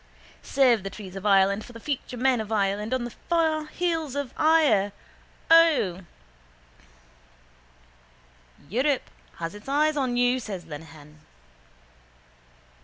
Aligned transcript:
Save 0.41 0.81
the 0.81 0.89
trees 0.89 1.15
of 1.15 1.27
Ireland 1.27 1.63
for 1.63 1.73
the 1.73 1.79
future 1.79 2.17
men 2.17 2.41
of 2.41 2.51
Ireland 2.51 2.91
on 2.91 3.03
the 3.03 3.11
fair 3.29 3.67
hills 3.67 4.15
of 4.15 4.33
Eire, 4.35 4.93
O. 5.51 6.01
—Europe 8.67 9.11
has 9.35 9.53
its 9.53 9.69
eyes 9.69 9.95
on 9.97 10.17
you, 10.17 10.39
says 10.39 10.65
Lenehan. 10.65 11.19